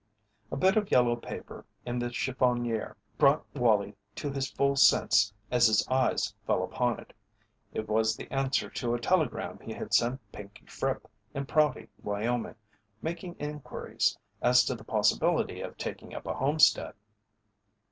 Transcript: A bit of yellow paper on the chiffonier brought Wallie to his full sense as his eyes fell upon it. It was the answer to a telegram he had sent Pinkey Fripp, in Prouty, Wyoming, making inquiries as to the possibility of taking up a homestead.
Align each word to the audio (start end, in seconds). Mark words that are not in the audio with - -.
A 0.51 0.57
bit 0.57 0.77
of 0.77 0.89
yellow 0.89 1.15
paper 1.15 1.63
on 1.85 1.99
the 1.99 2.09
chiffonier 2.09 2.95
brought 3.19 3.45
Wallie 3.55 3.95
to 4.15 4.31
his 4.31 4.49
full 4.49 4.75
sense 4.75 5.31
as 5.51 5.67
his 5.67 5.87
eyes 5.89 6.33
fell 6.47 6.63
upon 6.63 6.99
it. 6.99 7.13
It 7.71 7.87
was 7.87 8.15
the 8.17 8.27
answer 8.33 8.67
to 8.67 8.95
a 8.95 8.99
telegram 8.99 9.59
he 9.59 9.73
had 9.73 9.93
sent 9.93 10.19
Pinkey 10.31 10.65
Fripp, 10.65 11.07
in 11.35 11.45
Prouty, 11.45 11.87
Wyoming, 12.01 12.55
making 13.03 13.35
inquiries 13.37 14.17
as 14.41 14.63
to 14.63 14.73
the 14.73 14.83
possibility 14.83 15.61
of 15.61 15.77
taking 15.77 16.15
up 16.15 16.25
a 16.25 16.33
homestead. 16.33 16.95